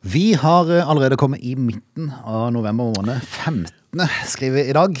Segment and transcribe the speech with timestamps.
[0.00, 3.20] Vi har eh, allerede kommet i midten av november måned.
[3.20, 3.66] 15.
[4.30, 4.94] skriver vi i dag.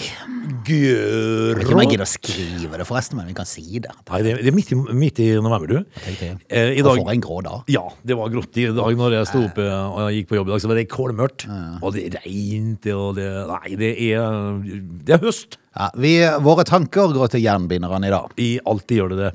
[0.68, 3.94] Jeg om jeg gidder å skrive det, forresten, men vi kan si det.
[4.10, 6.02] Nei, det er midt i, midt i november, du.
[6.04, 7.64] Eh, I dag, for en grå dag.
[7.72, 10.50] ja, det var grått i dag når jeg sto opp og og gikk på jobb
[10.50, 11.48] i dag, så var det kålmørkt.
[11.80, 15.59] Og det regnet, og det Nei, det er Det er høst.
[15.70, 18.32] Ja, vi, våre tanker går til jernbinderne i dag.
[18.42, 19.30] I alltid gjør det det.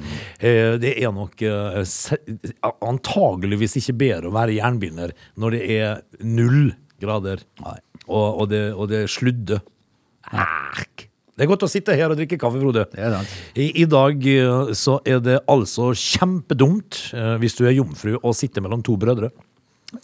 [0.49, 1.77] Eh, Det er nok eh,
[2.84, 8.90] antageligvis ikke bedre å være jernbinder når det er null grader og, og, det, og
[8.91, 9.63] det sludder.
[10.34, 11.07] Erk.
[11.35, 12.85] Det er godt å sitte her og drikke kaffe, Frode.
[13.59, 18.35] I, I dag eh, så er det altså kjempedumt eh, hvis du er jomfru og
[18.38, 19.31] sitter mellom to brødre.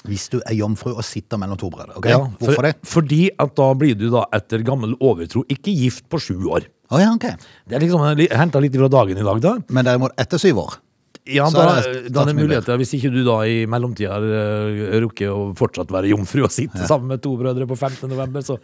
[0.07, 1.95] Hvis du er jomfru og sitter mellom to brødre.
[1.99, 2.13] Okay?
[2.13, 2.91] Ja, Hvorfor for, det?
[2.93, 6.69] Fordi at da blir du da etter gammel overtro ikke gift på sju år.
[6.91, 7.27] Oh, ja, ok.
[7.69, 8.03] Det er liksom
[8.35, 9.53] henta litt fra dagen i dag, da.
[9.71, 10.79] Men derimot etter syv år.
[11.29, 11.65] Ja, da,
[12.09, 16.09] da er det muligheter, hvis ikke du da i mellomtida uh, rukker å fortsatt være
[16.09, 18.09] jomfru og sitte sammen med to brødre på 15.
[18.09, 18.57] november, så,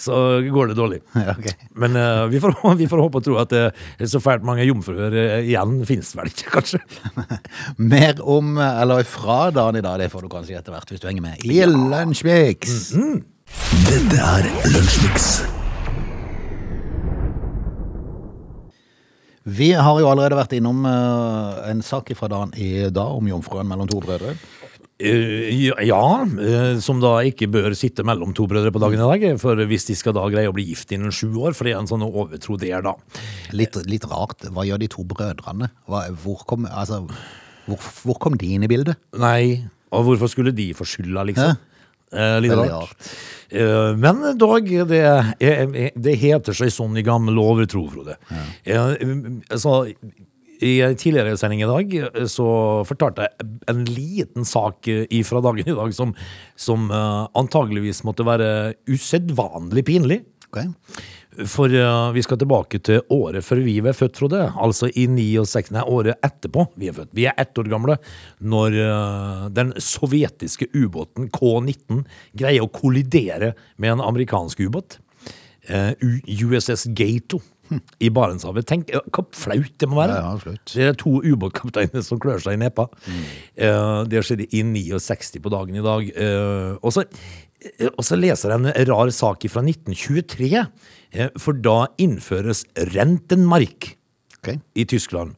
[0.00, 1.02] så går det dårlig.
[1.28, 1.52] Ja, okay.
[1.76, 5.12] Men uh, vi, får, vi får håpe og tro at er så fælt mange jomfruer
[5.12, 6.80] eh, igjen finnes vel ikke, kanskje.
[7.92, 11.10] Mer om, eller fra dagen i dag, det får du kanskje etter hvert hvis du
[11.10, 12.90] henger med i Lunsjmix.
[13.84, 15.32] Dette er Lunsjmix.
[19.48, 23.68] Vi har jo allerede vært innom eh, en sak fra dagen i dag om jomfruen
[23.68, 24.34] mellom to brødre.
[24.98, 25.54] Eh,
[25.86, 26.02] ja,
[26.42, 29.38] eh, som da ikke bør sitte mellom to brødre på dagen i dag.
[29.40, 31.80] For hvis de skal da greie å bli gift innen sju år, for det er
[31.80, 32.96] en sånn overtro der, da.
[33.56, 34.44] Litt, litt rart.
[34.52, 35.70] Hva gjør de to brødrene?
[35.88, 37.04] Hva, hvor, kom, altså,
[37.70, 39.00] hvor, hvor kom de inn i bildet?
[39.16, 41.56] Nei, og hvorfor skulle de få skylda, liksom?
[42.12, 43.10] Eh, litt Veldig rart.
[43.50, 45.02] Eh, men dog, det,
[45.40, 48.16] er- det heter seg sånn i gammel overtro, Frode.
[48.64, 48.94] Eh,
[49.56, 49.74] så,
[50.60, 52.48] I en tidligere sending i dag eh, så
[52.88, 56.14] fortalte jeg en liten sak eh, fra dagen i dag som,
[56.58, 58.50] som eh, antageligvis måtte være
[58.90, 60.22] usedvanlig pinlig.
[60.48, 60.64] Ok?
[61.46, 64.40] For uh, vi skal tilbake til året før vi var født, Frode.
[64.58, 67.12] Altså i 69, nei, året etterpå vi er født.
[67.14, 67.98] Vi er ett år gamle
[68.40, 72.02] når uh, den sovjetiske ubåten K-19
[72.38, 74.98] greier å kollidere med en amerikansk ubåt.
[75.68, 75.92] Uh,
[76.26, 77.42] USS Gato
[78.02, 78.66] i Barentshavet.
[78.68, 80.18] Tenk eh, hva flaut det må være.
[80.18, 80.54] Ja, ja.
[80.72, 82.88] Det er to ubåtkapteiner som klør seg i nepa.
[83.08, 86.08] Eh, det skjedde i 69 på dagen i dag.
[86.08, 87.04] Eh, og, så,
[87.64, 90.64] eh, og så leser jeg en rar sak fra 1923.
[91.12, 92.64] eh, for da innføres
[92.94, 93.94] Rentenmark
[94.38, 94.58] okay.
[94.74, 95.36] i Tyskland.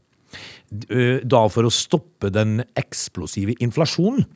[0.90, 4.26] Eh, Da for å stoppe den eksplosive inflasjonen.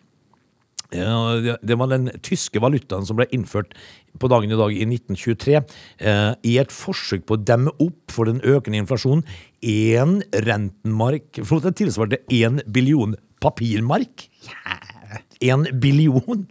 [0.95, 3.73] Det- det var den tyske valutaen som ble innført
[4.19, 5.57] på dagen i dag i 1923
[5.99, 9.25] eh, i et forsøk på å demme opp for den økende inflasjonen.
[9.63, 14.29] Én rentenmark for Det tilsvarte én billion papirmark.
[15.45, 16.45] Én billion!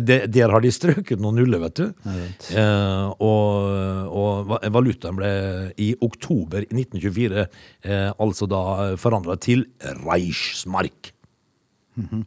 [0.00, 2.08] Det, der har de strøket noen nuller, vet du.
[2.56, 5.32] Eh, og, og valutaen ble
[5.80, 8.62] i oktober 1924 eh, altså da
[9.00, 9.66] forandra til
[10.04, 11.12] Reichsmark.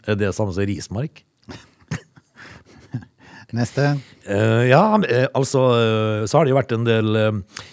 [0.06, 1.24] Er det samme som rismark?
[3.58, 3.96] Neste.
[4.26, 7.68] Eh, ja, eh, altså eh, så har det jo vært en del eh, eh,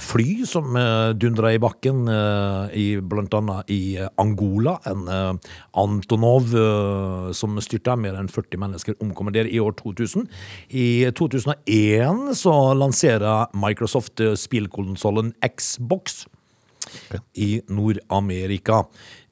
[0.00, 4.76] fly som uh, dundra i bakken, eh, i, blant annet i eh, Angola.
[4.88, 7.96] En eh, Antonov eh, som styrta.
[7.96, 10.28] Mer enn 40 mennesker omkommer der i år 2000.
[10.70, 16.24] I 2001 så lanserer Microsoft eh, spillkonsollen Xbox
[17.34, 18.84] i Nord-Amerika.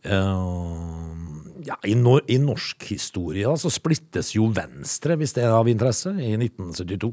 [0.02, 1.21] Eh,
[1.66, 6.12] ja, i, nor I norsk historie så splittes jo Venstre, hvis det er av interesse,
[6.18, 7.12] i 1972.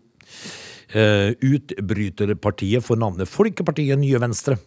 [0.90, 4.58] Uh, utbryterpartiet får navnet Folkepartiet Nye Venstre.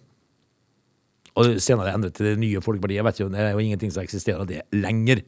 [1.38, 3.00] Og senere endret til Det nye Folkepartiet.
[3.00, 5.22] Jeg vet ikke, Det er jo ingenting som eksisterer det lenger.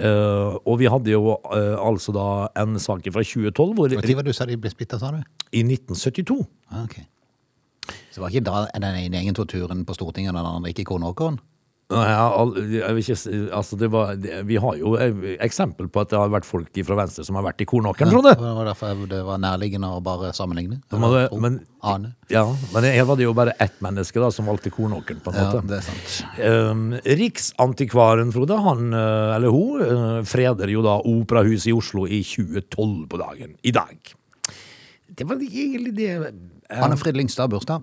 [0.00, 2.26] Uh, og vi hadde jo uh, altså da
[2.62, 5.18] en sak fra 2012 hvor Når var det du sa de ble splitta, sa du?
[5.52, 7.00] i 1972 Ah, Ok.
[8.10, 10.84] Så det var ikke da den ene tok turen på Stortinget, og den andre gikk
[10.84, 11.40] i Kornåkeren?
[11.90, 13.16] Ikke,
[13.56, 14.14] altså det var,
[14.46, 17.44] vi har jo eh, eksempel på at det har vært folk fra Venstre som har
[17.48, 18.34] vært i kornåkeren, Frode.
[18.38, 20.80] Det var derfor det var nærliggende å bare sammenligne.
[20.92, 21.60] Men det- men-.
[22.30, 22.44] Ja,
[22.74, 25.52] men her var det jo bare ett menneske da som valgte kornåkeren, på en Ja,
[25.52, 25.66] måte.
[25.66, 26.24] det er sant.
[26.38, 32.22] Um, Riksantikvaren, Frode, han, eh, eller hun, eh, freder jo da Operahuset i Oslo i
[32.22, 33.56] 2012 på dagen.
[33.64, 33.96] I dag.
[35.16, 37.82] Det var egentlig det um, Anne Frid Lyngstad har bursdag.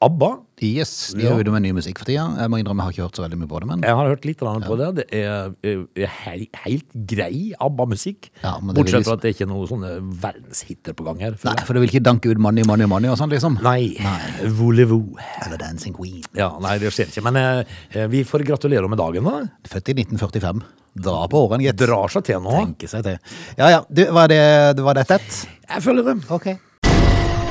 [0.00, 0.28] ABBA.
[0.64, 1.32] Yes, de Ja.
[1.34, 2.24] er ute med ny musikk for tida.
[2.36, 4.08] Jeg må innrømme, jeg har ikke hørt så veldig mye på det, men Jeg har
[4.08, 4.88] hørt litt grann på det.
[4.96, 8.30] Det er, er hei, helt grei ABBA-musikk.
[8.42, 9.90] Ja, men det vil Bortsett fra at det er ikke noen sånne
[10.22, 11.36] verdenshitter på gang her.
[11.44, 11.66] Nei, jeg.
[11.66, 13.60] for det vil ikke danke ut money, money, money og sånn, liksom.
[13.62, 13.96] Nei.
[14.44, 15.16] Voulez-vous.
[15.44, 16.22] Eller Dancing Queen.
[16.36, 17.24] Ja, nei, det skjer ikke.
[17.30, 19.44] Men eh, vi får gratulere med dagen, da.
[19.68, 20.64] Født i 1945.
[20.96, 21.76] Dra på årene, gitt.
[21.76, 22.50] Drar seg til nå.
[22.56, 23.18] Tenker seg til.
[23.60, 25.46] Ja ja, du, var, det, var dette et?
[25.68, 26.18] Jeg føler det.
[26.32, 26.50] Ok.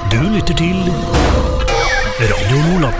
[0.10, 1.59] Du lytter til
[2.20, 2.96] Radio Nordland.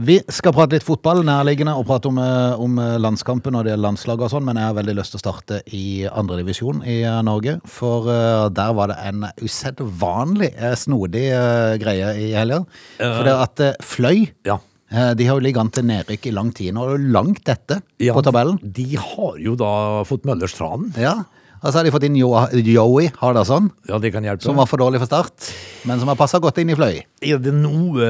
[0.00, 4.22] Vi skal prate litt fotball, nærliggende, og prate om, eh, om landskampen og det landslaget
[4.28, 7.58] og sånn, men jeg har veldig lyst til å starte i andredivisjon i eh, Norge.
[7.68, 12.62] For eh, der var det en usedvanlig eh, snodig eh, greie i helga.
[13.00, 14.58] For det at eh, Fløy Ja.
[14.94, 17.82] eh, de har jo ligget an til nedrykk i lang tid nå, og langt etter
[18.00, 18.60] Ja, på tabellen.
[18.62, 19.74] De har jo da
[20.08, 20.92] fått Møllers tran.
[20.96, 21.18] Ja,
[21.62, 24.42] og så har de fått inn Jo- Joey Hardasson, Ja, det kan hjelpe.
[24.42, 25.52] som var for dårlig for start,
[25.84, 27.02] men som har passet godt inn i Fløy.
[27.22, 28.00] Er det noe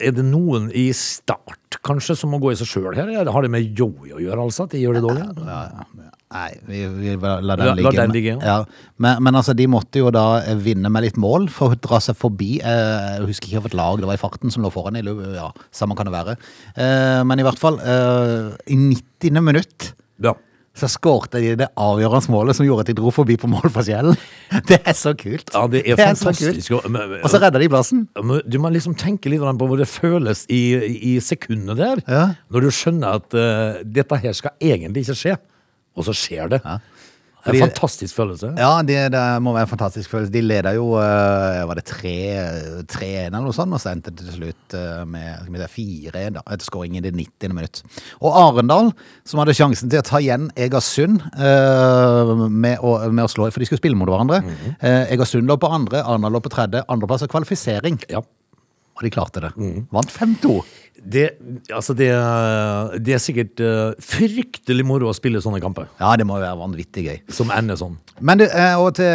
[0.00, 3.08] Er det noen i start, kanskje, som må gå i seg sjøl her?
[3.08, 4.64] Eller Har det med Joey å gjøre, altså?
[4.64, 5.46] At de gjør det dårlig?
[5.46, 6.06] Ja, ja.
[6.32, 7.92] Nei, vi, vi lar La- den la ligge.
[7.96, 8.64] den ligge, ja.
[9.02, 12.14] Men, men altså, de måtte jo da vinne med litt mål for å dra seg
[12.20, 12.60] forbi.
[12.62, 14.94] eh, Jeg husker ikke hvilket lag det var i farten som lå foran.
[14.96, 16.36] i løpet- Ja, Samme kan det være.
[16.76, 19.40] Eh, Men i hvert fall, eh, i 90.
[19.42, 19.92] minutt
[20.22, 20.34] Ja.
[20.76, 24.14] Så skårte de det avgjørende målet som gjorde at de dro forbi på målforskjellen.
[24.70, 25.50] Det er så kult.
[25.54, 26.72] ja, det er så fantastisk.
[26.78, 28.04] Og- men- Og så redda de plassen.
[28.22, 30.60] Men Du må liksom tenke litt på hvor det føles i,
[31.14, 32.02] i sekundene der.
[32.08, 32.24] Ja.
[32.50, 35.36] Når du skjønner at uh, dette her skal egentlig ikke skje,
[35.96, 36.60] og så skjer det.
[36.64, 36.78] Ja.
[37.44, 38.50] Fordi- en fantastisk følelse.
[38.60, 40.32] Ja, det, det må være en fantastisk følelse.
[40.34, 44.36] De leda jo eh, Var det 3-1 eller noe sånt, og så endte det til
[44.38, 47.54] slutt eh, med skal vi si, 4-1 etter skåring i det 90.
[47.56, 47.82] minutt.
[48.20, 48.92] Og Arendal,
[49.28, 53.70] som hadde sjansen til å ta igjen Egersund eh, med, med å slå For de
[53.70, 54.42] skulle spille mot hverandre.
[54.80, 56.84] Eh, Egersund lå på andre, Arendal lå på tredje.
[56.92, 58.00] Andreplass er kvalifisering.
[58.12, 58.20] Ja.
[59.00, 59.54] Og de klarte det.
[59.94, 60.58] Vant 5-2.
[61.00, 61.24] Det,
[61.72, 62.10] altså det,
[63.00, 65.88] det er sikkert eh, fryktelig moro å spille sånne kamper.
[66.00, 67.18] Ja, det må være vanvittig gøy.
[67.32, 67.96] Som ender sånn.
[68.20, 69.08] Men du, eh, og til,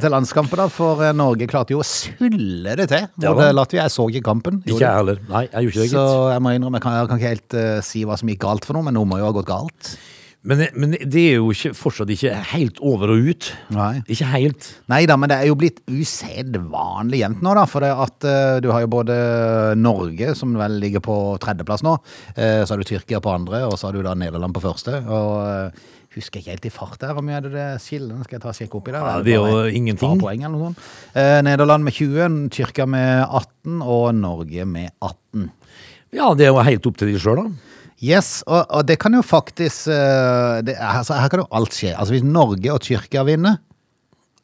[0.00, 0.68] til landskampen, da.
[0.72, 3.84] For eh, Norge klarte jo å sulle det til Ja mot eh, Latvia.
[3.84, 4.62] Jeg så ikke kampen.
[4.64, 5.20] Ikke jeg heller.
[5.28, 7.58] Nei, jeg gjorde ikke det, Så jeg må innrømme, jeg kan, jeg kan ikke helt
[7.60, 9.96] uh, si hva som gikk galt for noe, men noe må jo ha gått galt.
[10.46, 13.48] Men, men det er jo ikke, fortsatt ikke helt over og ut.
[13.74, 13.92] Nei.
[14.06, 14.68] Ikke helt.
[14.92, 17.66] Nei da, men det er jo blitt usedvanlig jevnt nå, da.
[17.70, 19.16] For det at uh, du har jo både
[19.80, 21.98] Norge, som vel ligger på tredjeplass nå,
[22.36, 24.98] Uh, så har du Tyrkia på andre, og så har du da Nederland på første.
[25.06, 25.84] Og Uh,
[26.16, 28.22] husker ikke helt i fart der, hvor mye er det det skiller?
[28.24, 29.04] Skal jeg ta og sjekke oppi der?
[29.04, 30.16] Ja, det er jo ingenting.
[30.22, 30.88] poeng eller noe sånt.
[31.12, 35.50] Eh, Nederland med 20, Tyrkia med 18 og Norge med 18.
[36.16, 37.76] Ja, det er jo helt opp til de sjøl, da.
[38.04, 41.94] Yes, og, og det kan jo faktisk eh, det, altså, Her kan jo alt skje.
[41.96, 43.56] Altså Hvis Norge og Tyrkia vinner,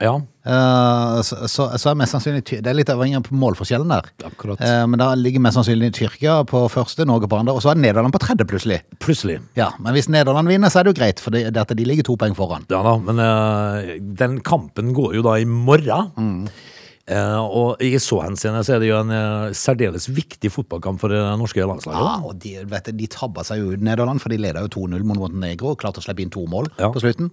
[0.03, 0.17] Ja.
[0.19, 4.09] uh, så, så, så er mest sannsynlig Det er litt avhengig av målforskjellen der.
[4.27, 4.59] Akkurat.
[4.59, 7.79] Uh, men da ligger mest sannsynlig Tyrkia på første, Norge på andre, og så er
[7.79, 8.81] Nederland på tredje plutselig.
[9.05, 9.37] Plutselig.
[9.55, 11.87] Ja, Men hvis Nederland vinner, så er det jo greit, for det, det at de
[11.87, 12.67] ligger to poeng foran.
[12.73, 13.95] Ja da, men uh,
[14.25, 16.49] den kampen går jo da i morgen.
[16.49, 16.72] Eh,
[17.11, 21.19] og i så henseende så er det jo en eh, særdeles viktig fotballkamp for det
[21.41, 21.99] norske landslaget.
[21.99, 24.71] Ja, og De, vet du, de tabba seg jo ut Nederland, for de leda jo
[24.87, 26.93] 2-0 mot Montenegro og klarte å slippe inn to mål Ja.
[26.95, 27.33] på slutten.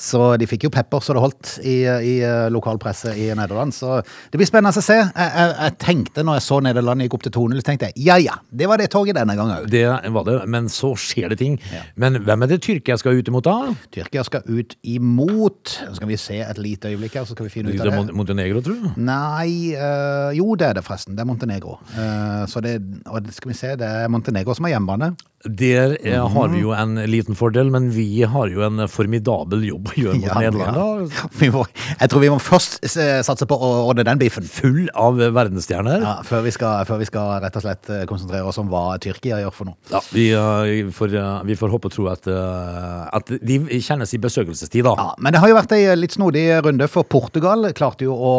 [0.00, 3.74] Så de fikk jo pepper så det holdt i, i eh, lokalpresset i Nederland.
[3.76, 3.98] Så
[4.30, 4.96] det blir spennende å se.
[4.96, 8.16] Jeg, jeg, jeg tenkte når jeg så Nederland gikk opp til 2-0, tenkte jeg ja
[8.22, 9.68] ja, det var det toget denne gangen òg.
[9.74, 9.82] Det
[10.14, 11.58] var det, men så skjer det ting.
[12.00, 13.58] Men hvem er det Tyrkia skal ut imot da?
[13.92, 17.52] Tyrkia skal ut imot Nå skal vi se et lite øyeblikk her, så skal vi
[17.58, 18.14] finne ut av det.
[18.16, 18.88] Montenegro, tror du?
[19.00, 21.16] Nei øh, Jo, det er det forresten.
[21.16, 21.78] Det er Montenegro.
[21.94, 25.14] Uh, så det, og skal vi se, det er Montenegro som har hjemmebane.
[25.40, 29.86] Der eh, har vi jo en liten fordel, men vi har jo en formidabel jobb
[29.88, 30.76] å gjøre mot Ja, Nederland.
[30.76, 31.22] ja.
[31.22, 31.30] da.
[31.40, 31.62] Vi må,
[31.96, 34.44] jeg tror vi må først eh, satse på å ordne den biffen.
[34.44, 36.04] Full av verdensstjerner.
[36.04, 38.98] Ja, før, vi skal, før vi skal rett og slett eh, konsentrere oss om hva
[39.00, 39.80] Tyrkia gjør for noe.
[39.88, 44.12] Ja, vi, eh, får, eh, vi får håpe og tro at, eh, at de kjennes
[44.12, 44.92] i besøkelsestid, da.
[45.00, 48.34] Ja, Men det har jo vært ei litt snodig runde, for Portugal klarte jo å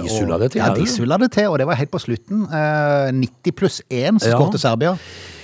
[0.00, 2.00] De sulla det til, Ja, ja, de sulla det til, og det var helt på
[2.00, 2.48] slutten.
[2.48, 4.46] Eh, 90 pluss 1 så Ja.
[4.56, 4.96] Serbia.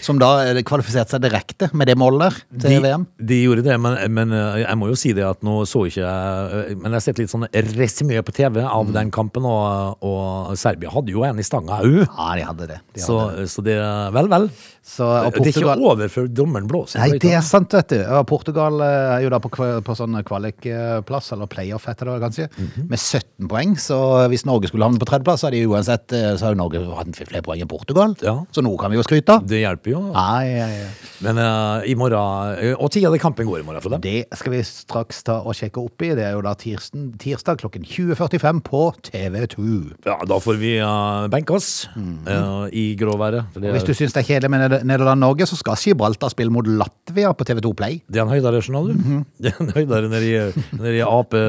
[0.04, 3.06] Som da eh, kvalifiserte seg direkte med det målet der til De, VM.
[3.30, 6.04] de gjorde det, men, men eh, jeg må jo si det at nå så ikke
[6.04, 7.46] jeg Men jeg har sett litt sånn
[7.78, 8.92] resymé på TV av Mm.
[8.92, 12.02] den kampen, og, og Serbia hadde jo en i stanga òg.
[12.04, 12.78] Ja, de hadde det.
[12.92, 13.46] De Så, det.
[13.48, 13.78] så det
[14.14, 14.48] Vel, vel.
[14.84, 17.00] Så, og Det er ikke Portugal, over før dommeren blåser.
[17.00, 18.02] Nei, det er sant, vet du.
[18.28, 22.88] Portugal eh, er jo da på, på sånn kvalikplass, eller playoff heter det kanskje, Mhm.
[22.90, 23.72] med 17 poeng.
[23.80, 23.96] Så
[24.30, 27.16] hvis Norge skulle havne på tredjeplass, så hadde jo uansett eh, så har Norge hatt
[27.16, 28.14] flere poeng enn Portugal.
[28.22, 28.36] Ja.
[28.52, 29.46] Så nå kan vi jo skryte av.
[29.48, 29.93] Det hjelper jo.
[30.14, 30.88] Nei, ja, ja,
[31.24, 34.00] Men uh, i morgen eh, Og tida det kampen går i morgen, Frode?
[34.04, 36.10] Det skal vi straks ta og sjekke opp i.
[36.18, 39.66] Det er jo da tirsdag, tirsdag klokken 20.45 på TV2.
[40.08, 43.56] Ja, da får vi uh, benke oss eh, i gråværet.
[43.60, 43.70] Er...
[43.76, 47.46] hvis du syns det er kjedelig med Nederland-Norge, så skal Gibraltar spille mot Latvia på
[47.48, 48.00] TV2 Play.
[48.08, 49.22] det er en høydere, skjønner du.
[49.44, 51.40] Det er en høydere nede i, ape...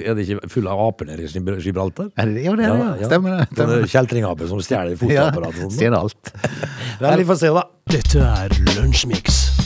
[0.00, 2.10] Er det ikke full av aper nede i Gib- Gibraltar?
[2.18, 2.94] Er det jo, Ja, det er det, ja.
[2.98, 3.10] Det.
[3.10, 3.90] Stemmer det.
[3.92, 5.60] Kjeltringaper som stjeler Ja, fotoapparatet.
[5.62, 5.74] sånn.
[5.76, 6.32] Stjeler alt.
[7.00, 7.62] Ja, vi får se, da.
[7.90, 9.60] Dette er Lunsjmix.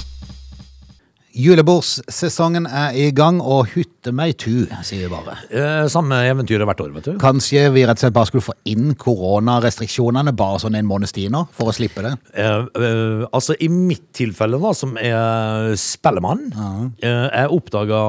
[1.34, 5.34] Julebordsesongen er i gang, og hytte meg tu, sier vi bare.
[5.50, 7.16] Eh, samme eventyret hvert år, vet du.
[7.18, 11.34] Kanskje vi rett og slett bare skulle få inn koronarestriksjonene bare sånn en måneds tid
[11.34, 12.14] nå, for å slippe det?
[12.38, 16.46] Eh, eh, altså, i mitt tilfelle, da, som er spellemann,
[17.02, 18.00] eh, jeg, oppdaga,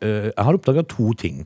[0.00, 1.44] eh, jeg har oppdaga to ting.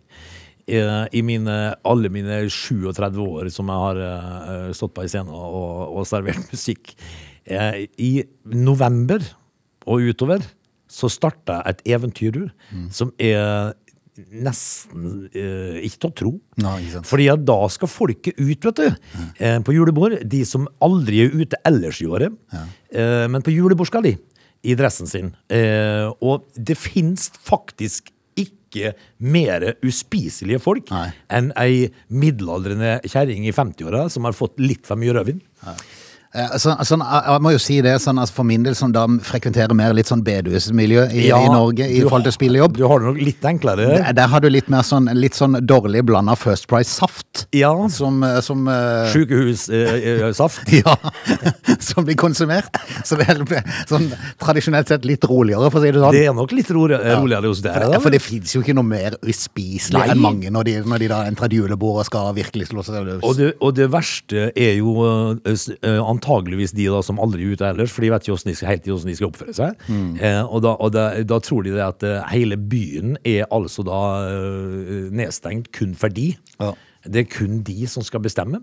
[0.66, 5.90] Eh, I mine, alle mine 37 år som jeg har stått på ei scene og,
[5.90, 6.94] og servert musikk.
[7.46, 8.12] Eh, I
[8.52, 9.22] november
[9.86, 10.44] og utover
[10.90, 12.46] så starta et eventyr
[12.94, 13.74] som er
[14.16, 16.32] nesten eh, ikke til å tro.
[16.62, 17.08] Nei, sant.
[17.08, 18.86] Fordi at da skal folket ut, vet du,
[19.42, 20.18] eh, på julebord.
[20.24, 22.34] De som aldri er ute ellers i året.
[22.90, 24.14] Eh, men på julebord skal de,
[24.66, 25.34] i dressen sin.
[25.52, 28.92] Eh, og det finnes faktisk ikke
[29.24, 31.06] mer uspiselige folk Nei.
[31.32, 35.40] enn ei middelaldrende kjerring i 50-åra som har fått litt for mye rødvin.
[35.64, 35.84] Eh,
[36.60, 39.72] Sånn, sånn, jeg må jo si det, sånn, altså for min del som da frekventerer
[39.76, 42.76] mer litt sånn bedehusmiljø i, Ja, i Norge i forhold til spillejobb.
[42.76, 43.86] Du har det nok litt enklere.
[43.94, 47.46] Der, der har du litt mer sånn, litt sånn dårlig blanda First Price-saft.
[47.56, 47.72] Ja.
[47.92, 50.68] Som, eh, som eh, Sjukehussaft.
[50.76, 50.92] Ja,
[51.80, 52.74] som blir konsumert.
[53.06, 53.40] Så det er
[53.88, 54.10] sånn
[54.42, 56.14] tradisjonelt sett litt roligere, for å si det sånn.
[56.14, 57.76] Det er nok litt roligere, roligere hos deg.
[57.76, 61.02] For det, for det fins jo ikke noe mer uspiselig enn mange når de, når
[61.02, 63.22] de da entrer julebord og skal virkelig slå seg løs.
[63.24, 67.54] Og det, og det verste er jo uh, eh, antageligvis de da som aldri er
[67.54, 69.86] ute ellers, for de vet ikke de skal, helt hvordan de skal oppføre seg.
[69.88, 70.16] Mm.
[70.20, 73.84] Eh, og da, og da, da tror de det at eh, hele byen er altså
[73.86, 76.34] da eh, nedstengt kun for de.
[76.60, 76.74] Ja.
[77.12, 78.60] Det er kun de som skal bestemme.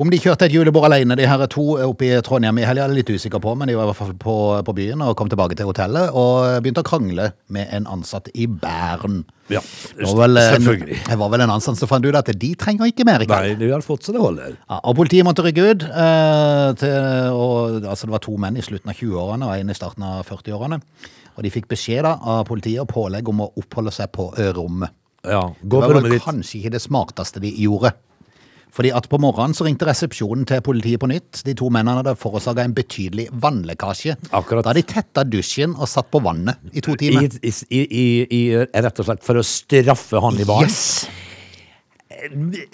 [0.00, 2.94] Om de kjørte et julebord alene, de her to oppe i Trondheim i helga, er
[2.96, 5.58] litt usikker på, men de var i hvert fall på, på byen og kom tilbake
[5.58, 9.22] til hotellet og begynte å krangle med en ansatt i Bæren.
[9.52, 9.60] Ja,
[9.98, 10.98] Det vel, selvfølgelig.
[11.10, 13.36] Det var vel en ansatt som fant ut at de trenger ikke mer Ikke?
[13.36, 14.56] Nei, de har fått så det holder.
[14.62, 15.84] Ja, og politiet måtte rykke ut.
[15.84, 16.96] Eh, til,
[17.36, 20.24] og, altså det var to menn i slutten av 20-årene og en i starten av
[20.30, 20.80] 40-årene.
[21.36, 24.94] Og de fikk beskjed da, av politiet og pålegg om å oppholde seg på rommet.
[25.24, 26.22] Ja, Det var vel ditt.
[26.24, 27.92] kanskje ikke det smarteste de gjorde.
[28.72, 31.42] Fordi at på morgenen så ringte resepsjonen til politiet på nytt.
[31.44, 34.14] De to mennene hadde forårsaka en betydelig vannlekkasje.
[34.32, 34.64] Akkurat.
[34.64, 37.28] Da hadde de tetta dusjen og satt på vannet i to timer.
[37.28, 40.72] I, i, i, i, i, rett og slett for å straffe han i baren.
[40.72, 41.04] Yes!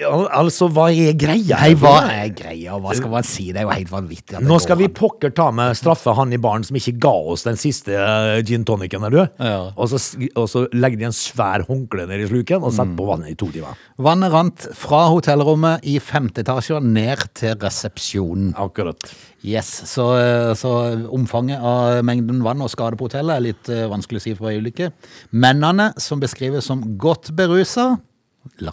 [0.07, 1.59] Al- Altså, hva er greia?
[1.61, 2.76] Nei, hva er greia?
[2.83, 3.49] Hva skal man si?
[3.52, 4.40] Det er jo helt vanvittig.
[4.45, 7.59] Nå skal vi pokker ta med straffe han i baren som ikke ga oss den
[7.61, 9.21] siste eh, gin tonicen, er du?
[9.40, 9.59] Ja.
[9.75, 10.00] Og, så,
[10.38, 13.38] og så legger de en svær håndkle ned i sluken og setter på vannet i
[13.40, 13.78] to timer.
[14.05, 18.52] Vannet rant fra hotellrommet i femte etasje og ned til resepsjonen.
[18.59, 19.11] Akkurat.
[19.47, 20.73] Yes, så, eh, så
[21.14, 24.50] omfanget av mengden vann og skade på hotellet er litt eh, vanskelig å si for
[24.52, 24.93] øyeblikket.
[25.33, 27.93] Mennene, som beskrives som godt berusa,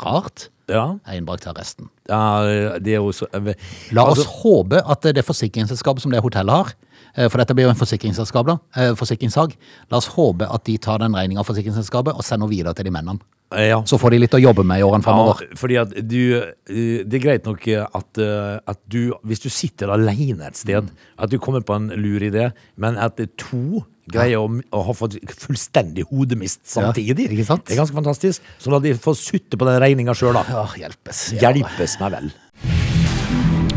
[0.02, 0.98] rart, Ja.
[1.06, 1.90] er innbrakt til arresten.
[2.10, 3.28] ja, det er også...
[3.30, 3.56] så eh,
[3.94, 6.74] La oss altså, håpe at det forsikringsselskapet som det hotellet har,
[7.16, 9.54] eh, for dette blir jo en forsikringsselskap da, eh, forsikringssag,
[9.92, 12.96] la oss håpe at de tar den regningen av forsikringsselskapet og sender videre til de
[12.98, 13.22] mennene.
[13.56, 13.80] Ja.
[13.88, 15.50] Så får de litt å jobbe med i årene Ja, fremover.
[15.56, 19.94] fordi at du eh, Det er greit nok at, eh, at du Hvis du sitter
[19.96, 23.84] alene et sted, at du kommer på en lur idé, men at det er to
[24.12, 27.30] greier å, å ha fått fullstendig hodemist samtidig.
[27.32, 27.66] ikke sant?
[27.66, 28.44] Det er ganske fantastisk.
[28.62, 30.44] Så la de få sutte på den regninga sjøl, da.
[30.52, 31.24] Ja, hjelpes.
[31.34, 31.50] Ja.
[31.50, 32.30] Hjelpes meg vel.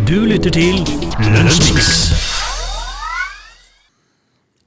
[0.09, 0.83] Du lytter til
[1.33, 1.95] Lønnsmiks.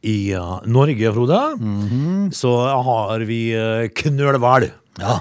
[0.02, 1.40] I uh, Norge, Frode,
[2.34, 2.52] så
[2.90, 4.72] har vi uh, knølhval.
[5.00, 5.20] Ja.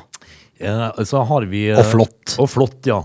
[0.61, 2.35] Eh, så har vi eh, Og flått.
[2.43, 2.99] Og flått, ja.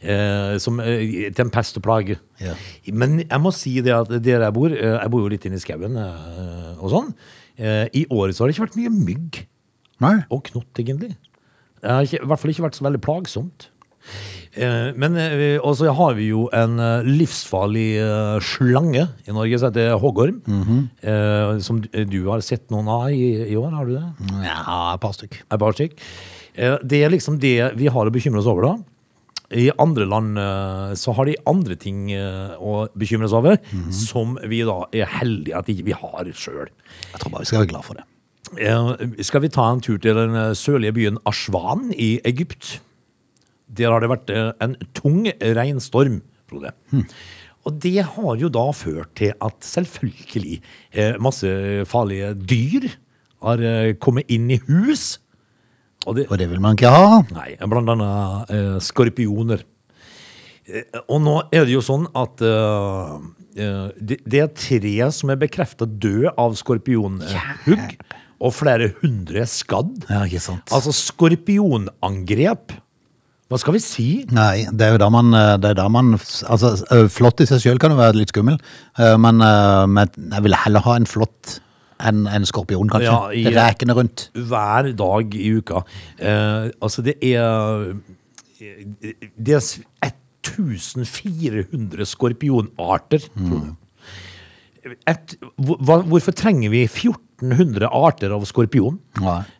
[0.00, 2.16] Eh, som eh, til en pest og plage.
[2.42, 2.54] Ja.
[2.92, 5.60] Men jeg må si det at der jeg bor eh, Jeg bor jo litt inne
[5.60, 7.12] i skauen eh, og sånn.
[7.56, 9.38] Eh, I året så har det ikke vært mye mygg
[10.04, 10.16] Nei.
[10.28, 11.14] og knott, egentlig.
[11.80, 13.68] Det har ikke, I hvert fall ikke vært så veldig plagsomt.
[14.56, 17.88] Eh, men eh, så har vi jo en eh, livsfarlig
[18.40, 20.38] slange i Norge som heter hoggorm.
[21.02, 24.04] eh, som du- har sett noen av i, i år, har du det?
[24.44, 25.42] Ja, et par stykk.
[25.52, 25.96] Et par stykk.
[26.88, 28.76] Det er liksom det vi har å bekymre oss over, da.
[29.52, 30.38] I andre land
[30.98, 33.58] så har de andre ting å bekymre oss over,
[33.92, 36.66] som vi da er heldige at ikke vi har sjøl.
[37.12, 38.06] Jeg tror bare vi skal være glad for det.
[39.22, 42.78] Skal vi ta en tur til den sørlige byen Ashwan i Egypt?
[43.66, 46.70] Der har det vært eh, en tung regnstorm, Frode.
[47.66, 50.60] Og det har jo da ført til at selvfølgelig
[50.94, 51.50] eh, masse
[51.90, 52.86] farlige dyr
[53.42, 55.16] har eh, kommet inn i hus.
[56.06, 57.24] Og det, Og det vil man ikke ha.
[57.34, 59.66] Nei, blant annet eh, skorpioner.
[61.06, 63.20] Og nå er det jo sånn at uh,
[63.54, 67.92] det, det er tre som er bekrefta død av skorpionhugg,
[68.42, 70.08] og flere hundre er skadd.
[70.10, 70.66] Ja, ikke sant.
[70.74, 72.74] Altså skorpionangrep.
[73.48, 74.06] Hva skal vi si?
[74.34, 76.72] Nei, det er jo da man, eh, det er da man Altså,
[77.14, 78.56] flott i seg sjøl kan jo være litt skummel,
[79.22, 81.60] men men jeg vil heller ha en flott
[82.02, 83.08] enn en skorpion, kanskje.
[83.08, 84.26] Ja, i- Rekende rundt.
[84.34, 85.84] hver dag i uka.
[86.18, 87.94] Eh, altså, det er
[88.58, 89.60] Det er
[90.02, 93.76] 1400 skorpionarter, tror du.
[95.06, 96.86] Et, hvor- hvorfor trenger vi
[97.42, 98.98] 1400 arter av skorpion?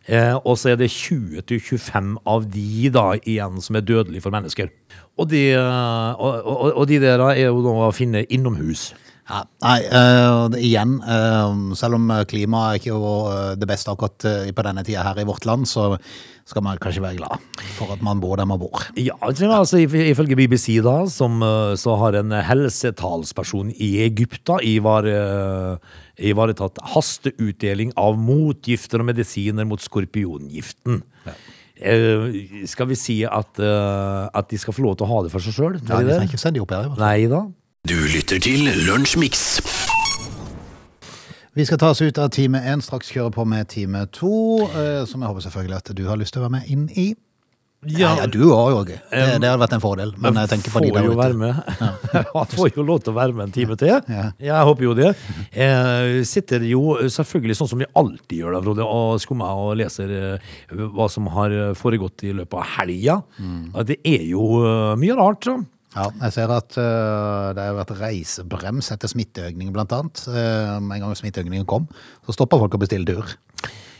[0.05, 4.71] Eh, og så er det 20-25 av de da igjen som er dødelige for mennesker.
[5.17, 8.91] Og de, eh, og, og, og de der er jo nå å finne innomhus.
[9.27, 14.45] Ja, nei, uh, igjen, uh, selv om klimaet er ikke ø, det beste akkurat uh,
[14.55, 15.97] på denne tida her i vårt land, så
[16.47, 17.43] skal man kanskje være glad
[17.75, 18.85] for at man bor der man bor.
[18.95, 25.03] Ja, altså if- Ifølge BBC da, som, eh, så har en helsetalsperson i Egypta ivar,
[25.03, 25.75] eh,
[26.31, 31.01] ivaretatt hasteutdeling av motgifter og medisiner mot skorpiongiften.
[31.75, 35.31] Eh, skal vi si at, eh, at de skal få lov til å ha det
[35.35, 35.73] for seg sjøl?
[35.83, 36.87] Ja, de trenger ikke sende de opp her.
[36.97, 37.43] Nei da.
[37.87, 39.61] Du lytter til Lunsjmix.
[41.57, 45.05] Vi skal ta oss ut av time én, straks kjøre på med time to, ø,
[45.09, 47.07] som jeg håper selvfølgelig at du har lyst til å være med inn i.
[47.87, 48.97] Ja, ja du òg, Jorge.
[49.11, 50.11] Det, det hadde vært en fordel.
[50.21, 51.19] Men jeg tenker på de får der jo ute.
[51.21, 51.61] være med.
[52.17, 53.93] Jeg får jo lov til å være med en time til.
[54.09, 54.25] Ja.
[54.41, 55.11] Jeg håper jo det.
[55.53, 56.81] Jeg sitter jo
[57.13, 60.51] selvfølgelig sånn som vi alltid gjør da, Frode, og skummer og leser eh,
[60.97, 63.19] hva som har foregått i løpet av helga.
[63.37, 63.63] Mm.
[63.93, 65.45] Det er jo eh, mye rart.
[65.47, 65.59] Så.
[65.97, 70.21] Ja, jeg ser at uh, det har vært reisebrems etter smitteøkningen, blant annet.
[70.29, 71.87] Uh, en gang smitteøkningen kom,
[72.27, 73.33] så stopper folk å bestille tur.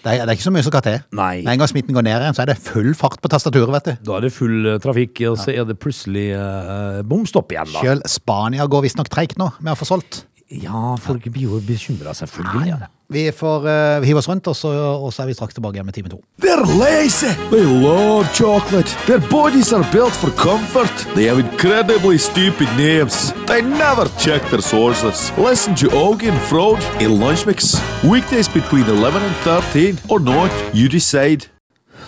[0.06, 1.00] Det er, det er ikke så mye som skal til.
[1.18, 1.32] Nei.
[1.42, 3.90] Med en gang smitten går ned igjen, så er det full fart på tastaturet, vet
[3.90, 4.06] du.
[4.08, 7.74] Da er det full eh, trafikk, og så er det plutselig uh, bom stopp igjen.
[7.74, 7.82] da.
[7.82, 10.22] Sjøl Spania går visstnok treigt nå med å få solgt.
[10.54, 12.88] Ja, folk blir jo bekymra, selvfølgelig.
[13.10, 14.68] Vi får uh, hive oss rundt, og så,
[15.00, 16.20] og så er vi straks tilbake igjen med time to.
[16.44, 17.32] They're lazy.
[17.54, 18.92] They love chocolate.
[19.08, 20.92] Their bodies are built for comfort.
[21.16, 23.32] They have incredibly stupid names.
[23.48, 25.32] They never check their sources.
[25.38, 27.80] Listen to Augie and Frode in Lunchmix.
[28.04, 31.48] Weekdays between 11 and 13 or not, you decide.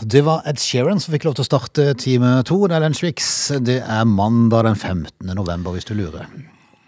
[0.02, 2.60] Det var Ed Sheeran som fikk lov til å starte time to.
[2.68, 3.52] Det er Lunchmix.
[3.64, 5.32] Det er mandag den 15.
[5.32, 6.28] november, hvis du lurer.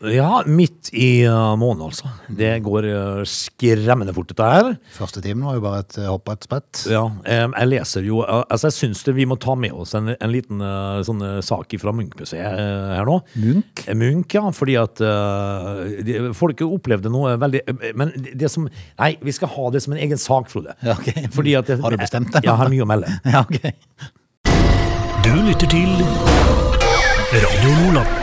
[0.10, 2.10] Ja, midt i uh, måneden, altså.
[2.34, 4.70] Det går uh, skremmende fort, dette her.
[4.96, 6.80] Første timen var jo bare et uh, hopp og et sprett.
[6.90, 9.94] Ja, um, jeg leser jo uh, Altså, jeg syns det- vi må ta med oss
[10.00, 13.20] en, en liten uh, sånn uh, sak fra Munch-museet uh, her nå.
[13.44, 13.84] Munch?
[14.02, 14.44] Munch, ja.
[14.58, 17.62] Fordi at uh, de, folk opplevde noe veldig
[17.94, 18.66] Men det som
[18.98, 20.74] Nei, vi skal ha det som en egen sak, Frode.
[20.82, 21.30] Ja, ok.
[21.36, 22.50] Fordi at det, Har du bestemt deg?
[22.50, 23.14] Jeg har mye å melde.
[23.32, 23.62] Ja, ok.
[25.22, 25.94] Du lytter til
[27.32, 28.21] Radio Nordland.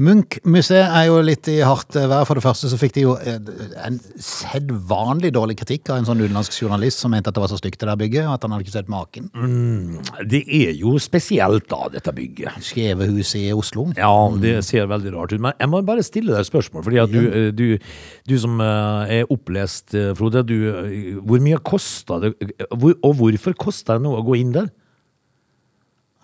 [0.00, 2.24] Munch-museet er jo litt i hardt eh, vær.
[2.28, 3.36] For det første så fikk de jo eh,
[3.84, 7.58] en sedvanlig dårlig kritikk av en sånn utenlandsk journalist som mente at det var så
[7.60, 9.28] stygt det der bygget, og at han hadde ikke sett maken.
[10.30, 12.64] Det er jo spesielt, da, dette bygget.
[12.64, 13.90] Skjeve hus i Oslo.
[13.98, 15.44] Ja, det ser veldig rart ut.
[15.44, 16.86] Men jeg må bare stille deg et spørsmål.
[16.88, 17.66] Fordi at du, eh, du,
[18.24, 20.56] du som er opplest, Frode, du,
[21.26, 22.30] hvor mye kosta det
[22.72, 24.70] Og hvorfor kosta det noe å gå inn der?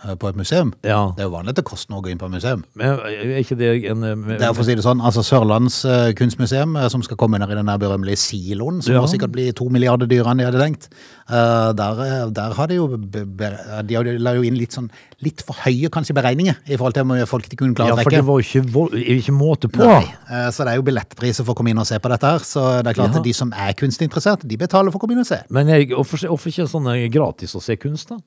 [0.05, 0.73] Eh, På et museum.
[0.85, 1.13] Ja.
[1.17, 2.65] Det er jo vanlig at det koster noe å gå inn på et museum.
[2.75, 5.85] Men Er ikke det en Men, Det er for å si det sånn, altså Sørlands
[5.85, 9.01] uh, kunstmuseum, eh, som skal komme under i den berømmelige siloen, som Ja.
[9.01, 10.89] må sikkert bli to milliarder dyrere enn de hadde tenkt.
[11.31, 14.91] uh, der, eh, der har de jo De la jo inn litt sånn
[15.25, 18.11] litt for høye kanskje beregninger i forhold til mye folk de kunne klare Ja, for
[18.13, 19.81] det var jo ikke, ikke måte på.
[19.83, 22.23] Nei, eh, så det er jo billettpriser for å komme inn og se på dette
[22.29, 22.39] her.
[22.45, 23.19] Så det er klart Ja.
[23.19, 25.41] at de som er kunstinteressert, de betaler for å komme inn og se.
[25.51, 28.19] Men hvorfor, ikke sånn eh, gratis å se kunst, da?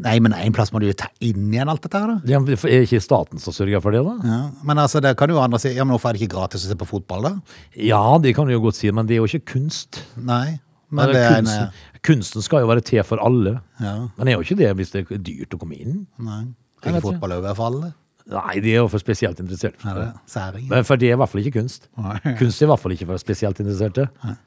[0.00, 2.20] Nei, men en plass må du jo ta inn igjen alt dette her, da.
[2.24, 4.14] Ja, men Er ikke staten som sørger for det, da?
[4.24, 4.38] Ja.
[4.64, 6.70] Men altså, det kan jo andre si, ja, men hvorfor er det ikke gratis å
[6.70, 7.32] se på fotball, da?
[7.76, 10.00] Ja, det kan du jo godt si, men det er jo ikke kunst.
[10.16, 10.58] Nei.
[10.92, 11.68] Men Men det er en, kunsten,
[12.04, 13.58] kunsten skal jo være til for alle.
[13.80, 16.06] ja, Men er jo ikke det hvis det er dyrt å komme inn?
[16.18, 16.42] nei.
[16.82, 17.00] Ikke.
[17.00, 17.92] fotball over for alle.
[18.30, 19.80] Nei, de er jo for spesielt interesserte.
[19.88, 20.68] Er det særing?
[20.70, 21.88] Men For det er i hvert fall ikke kunst.
[21.98, 22.18] Nei.
[22.38, 24.04] Kunst er i hvert fall ikke for spesielt interesserte.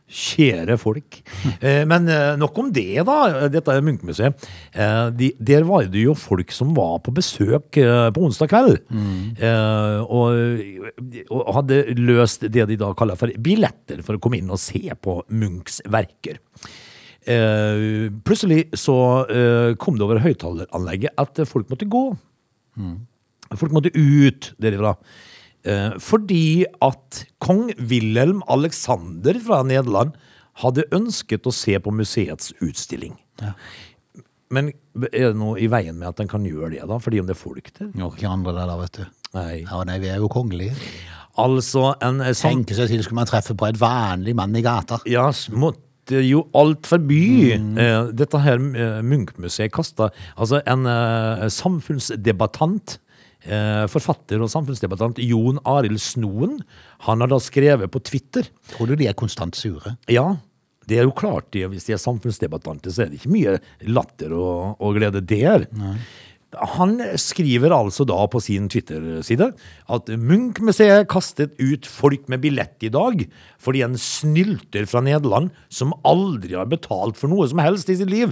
[0.08, 1.18] Kjære folk.
[1.60, 3.18] Eh, Men eh, nok om det, da.
[3.52, 4.48] Dette er Munch-museet.
[4.74, 8.80] Eh, de- Der var det jo folk som var på besøk eh, på onsdag kveld.
[8.90, 9.36] Mm.
[10.08, 14.62] Og, og hadde løst det de da kaller for billetter for å komme inn og
[14.62, 16.40] se på Munchs verker.
[18.26, 18.96] Plutselig så
[19.82, 22.04] kom det over høyttaleranlegget at folk måtte gå.
[23.54, 24.96] Folk måtte ut derifra.
[25.66, 30.16] Eh, fordi at kong Wilhelm Alexander fra Nederland
[30.62, 33.18] hadde ønsket å se på museets utstilling.
[34.54, 34.70] Men
[35.10, 37.00] er det noe i veien med at en kan gjøre det, da?
[37.02, 37.90] Fordi om det er folk der?
[37.98, 39.06] Jo, ikke andre der, da, vet du.
[39.36, 39.52] Nei.
[39.66, 40.78] Ja, nei, vi er jo kongelige.
[41.42, 44.64] Altså, en eh, sånn Tenke seg til skulle man treffe på et vanlig mann i
[44.64, 45.02] gata.
[45.10, 47.26] Ja, måtte jo alt forby.
[47.58, 53.00] Eh, dette her eh, Munch-museet kasta Altså, en eh, samfunnsdebattant,
[53.92, 56.60] forfatter og samfunnsdebattant, Jon Arild Snoen,
[57.06, 59.96] han har da skrevet på Twitter Tror du de er konstant sure?
[60.10, 60.36] Ja,
[60.90, 63.58] det er jo klart de, hvis de er samfunnsdebattanter, så er det ikke mye
[63.90, 65.66] latter og, og glede der.
[66.56, 69.50] Han skriver altså da på sin Twitter-side
[69.92, 73.26] at Munch-museet kastet ut folk med billett i dag
[73.62, 78.12] fordi en snylter fra Nederland som aldri har betalt for noe som helst i sitt
[78.14, 78.32] liv,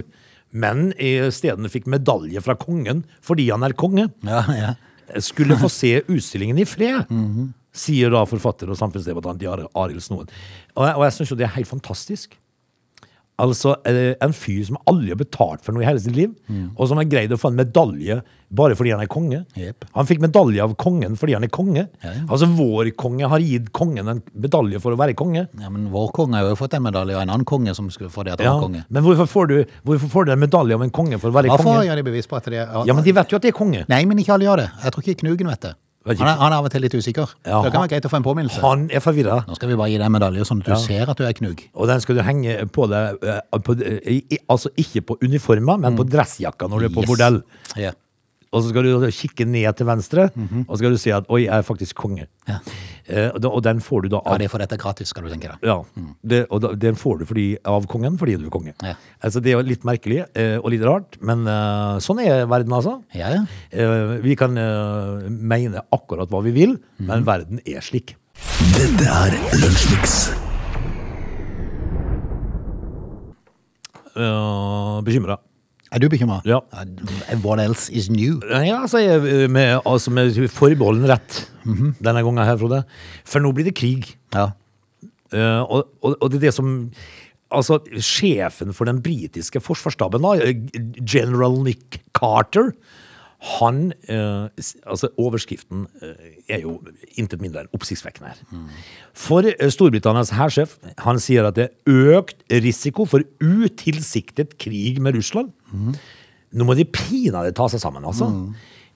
[0.54, 4.72] men isteden fikk medalje fra kongen fordi han er konge Ja, ja.
[5.24, 7.10] Skulle få se utstillingen i fred,
[7.84, 9.42] sier da forfatter og samfunnsdebattant
[9.74, 10.28] Arild Snoen.
[10.76, 12.36] Og jeg, og jeg syns jo det er helt fantastisk.
[13.42, 13.72] Altså,
[14.22, 16.30] en fyr som aldri har betalt for noe i hele sitt liv,
[16.78, 18.20] og som har greid å få en medalje
[18.54, 19.40] bare fordi han er konge.
[19.58, 19.88] Yep.
[19.96, 21.88] Han fikk medalje av kongen fordi han er konge.
[22.04, 22.22] Ja, ja.
[22.28, 25.48] Altså, vår konge har gitt kongen en medalje for å være konge.
[25.58, 28.12] ja, men vår konge har jo fått en medalje, og en annen konge som skulle
[28.14, 28.84] få det at han Ja, var konge.
[28.88, 31.50] men hvorfor får, du, hvorfor får du en medalje av en konge for å være
[31.50, 31.86] Hva konge?
[31.90, 33.58] gjør de bevis på at det er Ja, men de vet jo at de er
[33.58, 33.82] konge.
[33.90, 34.70] Nei, men ikke alle gjør det.
[34.84, 35.74] Jeg tror ikke Knugen vet det.
[36.04, 37.30] Han er, han er av og til litt usikker.
[37.48, 38.60] Ja, det kan være greit å få en påminnelse.
[38.60, 39.38] Han er forvirra.
[39.48, 41.32] Nå skal vi bare gi deg en medalje, sånn at du ser at du er
[41.32, 41.62] Knug.
[41.74, 45.80] Og den skal du henge på deg eh, på, i, i, Altså ikke på uniformer,
[45.80, 47.06] men på dressjakka når du er på Mm.
[47.06, 47.08] Yes.
[47.08, 47.42] bordell.
[47.80, 47.92] Ja.
[48.54, 50.28] Og så skal du kikke ned til venstre,
[50.68, 52.28] og så skal du si at 'oi, jeg er faktisk konge'.
[52.28, 52.52] Mhm.
[52.52, 52.58] Ja.
[53.04, 55.66] Eh, og, den får du da ja, det får dette gratis, skal du tenke deg.
[55.68, 55.76] ja,
[56.24, 58.72] det, og den får du fordi, av kongen fordi du er konge.
[58.80, 58.94] Ja.
[59.20, 62.72] Altså Det er jo litt merkelig eh, og litt rart, men eh, sånn er verden,
[62.72, 62.96] altså.
[63.16, 63.44] Ja, ja.
[63.70, 67.08] Eh, vi kan mene akkurat hva vi vil, mm.
[67.10, 68.16] men verden er slik.
[68.74, 70.18] Dette er Lunsjmix.
[74.14, 75.40] Uh, Bekymra.
[75.94, 76.40] Er du bekymra?
[76.48, 76.58] Ja.
[77.44, 78.40] What else is new?
[78.50, 82.82] Ja, altså, jeg med, altså med forbeholden rett denne gangen her, Frode.
[83.24, 84.10] For nå blir det krig.
[84.34, 84.50] Ja.
[85.34, 86.74] Uh, og, og, og det er det som
[87.54, 90.48] Altså, sjefen for den britiske forsvarsstaben, da,
[91.06, 92.72] general Nick Carter,
[93.44, 94.46] han eh,
[94.88, 96.78] Altså, overskriften eh, er jo
[97.20, 98.42] intet mindre enn oppsiktsvekkende her.
[99.16, 105.18] For eh, Storbritannias hærsjef, han sier at det er økt risiko for utilsiktet krig med
[105.18, 105.52] Russland.
[106.54, 108.30] Nå må de pinadø ta seg sammen, altså.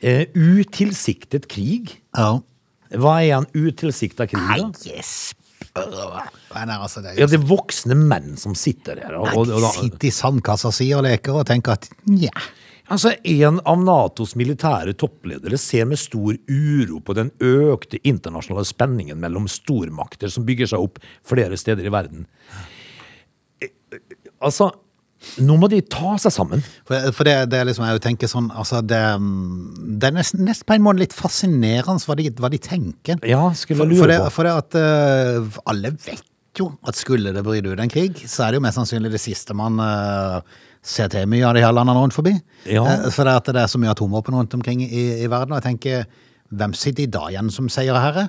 [0.00, 1.98] Eh, utilsiktet krig?
[2.16, 2.38] ja.
[2.88, 4.70] Hva er en utilsikta krig, da?
[4.88, 5.34] Yes.
[5.76, 9.18] Nei, nei, altså, det er Ja, det er voksne menn som sitter der.
[9.18, 12.32] Og, og, og, Nei, Sitter i sandkassa si og leker og tenker at nja.
[12.88, 19.20] Altså, en av Natos militære toppledere ser med stor uro på den økte internasjonale spenningen
[19.22, 22.29] mellom stormakter som bygger seg opp flere steder i verden.
[23.62, 24.05] Eh, eh,
[24.38, 24.68] Altså,
[25.42, 26.61] nå må de ta seg sammen.
[26.87, 29.01] For, for det, det er liksom, jeg tenker sånn, altså det,
[29.98, 33.18] det er nesten, nesten på en måte litt fascinerende hva de, hva de tenker.
[33.27, 34.35] Ja, skulle For, jeg for, lure det, på.
[34.37, 38.46] for det at uh, alle vet jo at skulle det bryte ut en krig, så
[38.46, 41.74] er det jo mest sannsynlig det siste man eh, ser til mye av de her
[41.74, 42.34] landene rundt forbi.
[42.70, 42.84] Ja.
[43.04, 45.60] Så for det at det er så mye atomvåpen rundt omkring i, i verden, og
[45.60, 48.28] jeg tenker, hvem sitter i dag igjen som seierherre?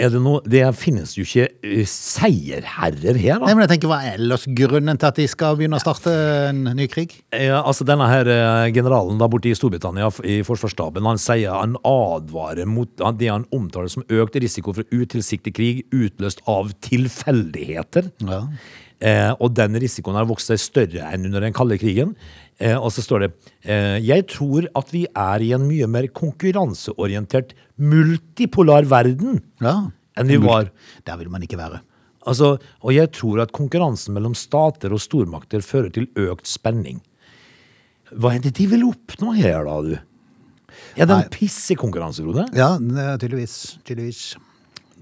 [0.00, 3.48] Er det noe Det finnes jo ikke eh, seierherrer her, da.
[3.48, 6.14] Nei, men jeg tenker, hva er ellers grunnen til at de skal begynne å starte
[6.48, 7.18] en ny krig?
[7.34, 11.76] Ja, altså denne her eh, generalen da borte i Storbritannia i forsvarsstaben, han sier han
[11.86, 18.12] advarer mot det han omtaler som økt risiko for utilsiktet krig utløst av tilfeldigheter.
[18.24, 18.44] Ja.
[19.00, 22.10] Eh, og den risikoen har vokst seg større enn under den kalde krigen.
[22.60, 23.28] Eh, og så står det
[23.64, 29.90] eh, Jeg tror at vi er i en mye mer konkurranseorientert multipolar verden Ja.
[30.20, 30.68] enn vi var.
[31.08, 31.80] Der vil man ikke være.
[32.28, 37.00] Altså, og jeg tror at konkurransen mellom stater og stormakter fører til økt spenning.
[38.12, 39.96] Hva er det de vil oppnå her, da, du?
[41.00, 42.44] Er det en pissekonkurranse, Frode?
[42.52, 42.74] Ja,
[43.16, 43.78] tydeligvis.
[43.86, 44.34] tydeligvis.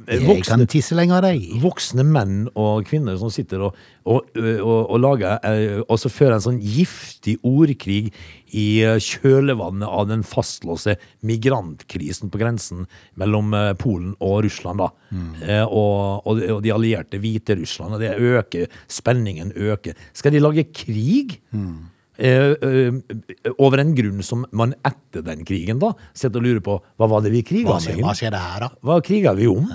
[0.06, 1.42] Jeg Voksne, kan tisse lenger deg.
[1.58, 6.36] voksne menn og kvinner som sitter og, og, og, og lager eh, Og så fører
[6.36, 8.12] en sånn giftig ordkrig
[8.54, 10.94] i eh, kjølvannet av den fastlåste
[11.26, 12.86] migrantkrisen på grensen
[13.18, 14.92] mellom eh, Polen og Russland, da.
[15.08, 15.34] Mm.
[15.66, 17.96] og, og, de allierte Hviterussland.
[17.96, 19.98] Og det øker, spenningen øker.
[20.16, 21.40] Skal de lage krig?
[21.50, 26.74] Eh, eh, over en grunn som man etter den krigen da sitter og lurer på
[26.98, 28.00] hva var det vi kriga om?
[28.02, 28.70] hva skjer det her, da?
[28.82, 29.68] Hva kriga vi om?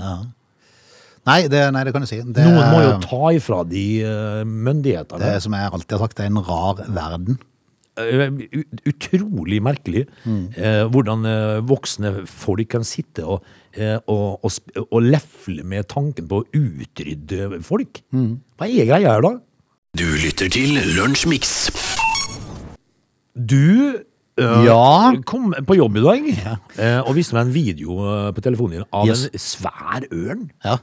[1.24, 2.20] Nei, det, nei, det kan du si.
[2.20, 5.24] Det, Noen må jo ta ifra de uh, myndighetene.
[5.24, 7.40] Det som jeg alltid har sagt, det er en rar verden.
[7.94, 8.26] Uh,
[8.90, 13.46] utrolig merkelig eh, hvordan eh, voksne folk kan sitte og,
[13.78, 18.02] eh, og, og, og lefle med tanken på å utrydde folk.
[18.10, 19.36] Hva er greia her, da?
[19.94, 21.70] Du lytter til Lunsjmix.
[23.36, 23.96] Du
[24.40, 25.12] øh, Ja.
[25.26, 26.30] kom på jobb i dag
[26.78, 29.26] eh, og viste meg en video eh, på telefonen din av Yes.
[29.34, 30.78] en svær ørn Ja.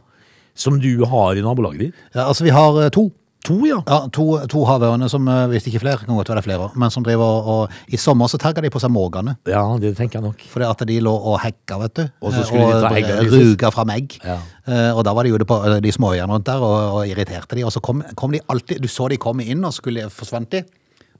[0.54, 1.94] som du har i nabolaget ditt.
[2.14, 3.10] ja, altså vi har eh, to.
[3.46, 3.78] To, ja.
[3.88, 6.70] Ja, to, to havørner som, eh, hvis ikke flere, kan godt være det er flere,
[6.76, 9.36] men som driver og, I sommer så tagga de på seg mågene.
[9.48, 10.42] Ja, det tenker jeg nok.
[10.50, 12.02] Fordi at de lå og hekka, vet du.
[12.20, 13.30] Og så skulle de ta egga eh.
[13.32, 14.18] Ruga fram egg.
[14.26, 14.36] Ja.
[14.68, 17.56] Eh, Og da var de ute på eh, de småøyene rundt der og, og irriterte
[17.56, 17.64] de.
[17.64, 20.50] Og så kom, kom de alltid Du så de kom inn, og så skulle, forsvant
[20.52, 20.62] de.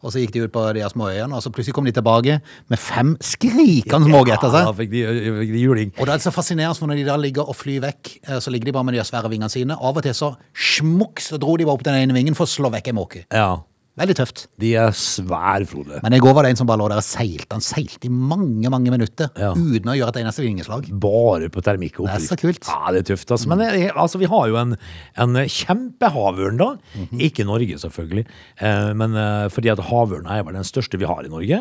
[0.02, 2.38] Og så gikk de ut på de her småøyene, og så plutselig kom de tilbake
[2.72, 4.78] med fem skrikende måker etter Ja, da seg.
[4.78, 5.02] fikk de,
[5.42, 5.90] fikk de juling.
[6.00, 8.50] Og det er så fascinerende, for når de da ligger og flyr vekk, eh, så
[8.54, 9.76] ligger de bare med de svære vingene sine.
[9.76, 12.52] Av og til så smukk, så dro de bare opp den ene vingen for å
[12.54, 13.24] slå vekk en måke.
[13.32, 13.58] Ja,
[14.00, 14.46] Veldig tøft.
[14.60, 16.00] de er svær, Frode.
[16.02, 17.52] Men i går var det en som bare lå der og seilte.
[17.52, 19.52] Han seilte i mange, mange minutter Ja.
[19.52, 20.88] uten å gjøre et eneste vingeslag.
[20.98, 22.64] Bare på termikk og Det er så kult.
[22.66, 23.30] Ja, det er tøft.
[23.30, 23.46] Altså.
[23.52, 24.76] Men det, altså, vi har jo en,
[25.20, 26.70] en kjempehavørn, da.
[26.96, 27.20] Mhm.
[27.28, 28.24] Ikke Norge, selvfølgelig.
[28.60, 31.60] Eh, men eh, fordi at havørna er vel den største vi har i Norge.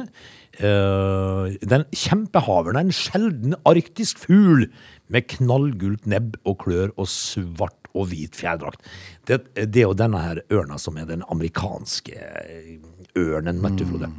[0.60, 4.66] Eh, den kjempehavørna er en sjelden arktisk fugl
[5.10, 8.84] med knallgult nebb og klør og svart og hvit fjærdrakt.
[9.28, 12.78] Det, det er jo denne her ørna som er den amerikanske eh,
[13.18, 14.12] ørnen, vet du, Frode.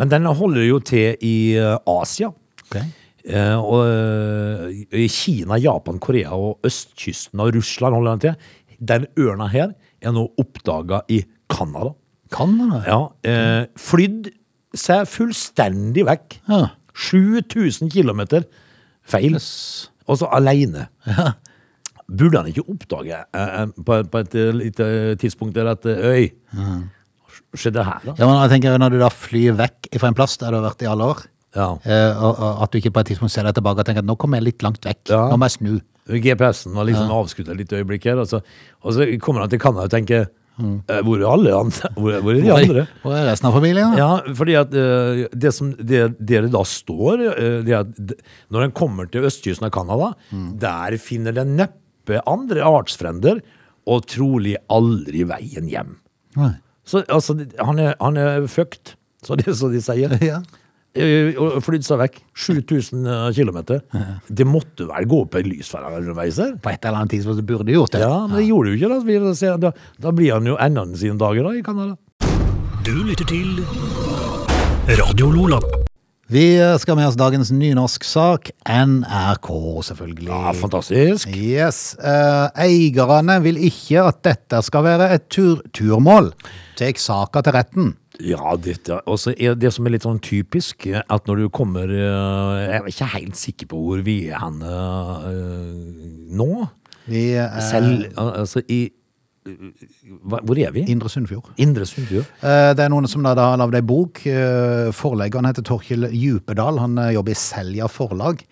[0.00, 2.32] Men den holder jo til i eh, Asia.
[2.68, 2.86] Okay.
[3.28, 8.52] Eh, og eh, i Kina, Japan, Korea og østkysten av Russland holder den til.
[8.80, 11.92] Den ørna her er nå oppdaga i Canada.
[12.32, 12.80] Canada?
[12.86, 14.30] Ja, eh, flydd
[14.78, 16.40] seg fullstendig vekk.
[16.48, 16.62] Ja.
[17.10, 18.24] 7000 km
[19.06, 19.38] feil.
[20.06, 20.88] Og så aleine.
[22.10, 24.86] Burde han ikke oppdage eh, på, på et eh, lite
[25.22, 26.80] tidspunkt der at Øy, mm.
[27.54, 28.14] skjedde her, da?
[28.18, 30.66] Ja, men jeg tenker Når du da flyr vekk fra en plass der du har
[30.70, 31.22] vært i alle år,
[31.56, 31.68] Ja.
[31.82, 34.10] eh, og, og at du ikke på et tidspunkt ser deg tilbake og tenker at
[34.10, 35.24] nå kommer jeg litt langt vekk, Ja.
[35.30, 35.72] nå må jeg snu.
[36.10, 37.16] GPS-en var liksom ja.
[37.22, 38.40] avskutta litt øyeblikk her, og så,
[38.82, 40.28] og så kommer han til Canada og tenker
[40.60, 40.82] Mm.
[41.06, 41.88] Hvor er alle andre?
[41.96, 42.82] Hvor, er- hvor er de andre?
[43.00, 43.94] Hvor er resten av familien?
[43.96, 48.12] Ja, fordi at uh, det som det, det det da står, uh, det er at
[48.52, 50.10] når en kommer til østkysten av Canada,
[50.60, 51.78] der finner den neppe
[52.26, 53.40] andre artsfrender,
[53.90, 55.94] og trolig aldri veien hjem.
[56.36, 56.54] Nei.
[56.86, 60.16] Så altså, han er, han er fucked, så det er så de sier.
[60.24, 60.40] Ja.
[60.90, 62.16] Eh, Og flydd seg vekk.
[62.34, 63.04] 7000
[63.36, 63.60] km.
[64.26, 66.56] Det måtte vel gå opp en lysfære underveis her?
[66.58, 68.00] På et eller annet tidspunkt så burde gjort det.
[68.02, 69.00] Ja, men det gjorde jo ikke det.
[69.06, 69.52] Vi får se.
[69.62, 69.70] Da,
[70.02, 71.94] da blir han jo enda sine dager da, i Canada.
[72.82, 73.62] Du lytter til
[74.98, 75.60] Radio Lola.
[76.30, 76.44] Vi
[76.78, 78.52] skal med oss dagens nynorsksak.
[78.70, 79.48] NRK,
[79.82, 80.28] selvfølgelig.
[80.30, 81.32] Ja, fantastisk.
[81.34, 81.96] Yes.
[81.98, 86.30] Eh, eierne vil ikke at dette skal være et tur turmål.
[86.78, 87.90] Tek saka til retten.
[88.22, 91.90] Ja, dette, også er det som er litt sånn typisk, eh, at når du kommer
[91.90, 96.50] eh, Jeg er ikke helt sikker på hvor vi er hen eh, nå.
[97.10, 98.84] Vi er Selv Altså i
[99.44, 100.84] Hvor er vi?
[100.92, 101.52] Indre Sunnfjord.
[101.60, 102.26] Indre Sunnfjord.
[102.42, 104.20] Eh, Det er noen som da har lagd ei bok.
[104.26, 106.78] Eh, Forleggeren heter Torkil Djupedal.
[106.82, 108.44] Han eh, jobber i Selja forlag.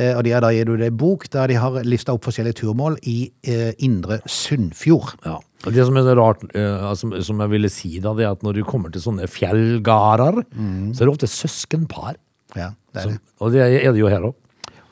[0.00, 2.94] Og de har da gitt ut ei bok der de har lista opp forskjellige turmål
[3.10, 3.24] i
[3.82, 5.16] Indre Sunnfjord.
[5.26, 5.40] Ja.
[5.66, 8.60] Og det som er rart, altså, som jeg ville si da, det er at når
[8.60, 12.14] du kommer til sånne fjellgarder, så er det ofte søskenpar.
[12.54, 13.20] Ja, det er Som, det.
[13.42, 14.38] og det er det jo her òg.